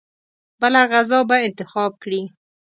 [0.61, 2.21] بله غذا به انتخاب کړي.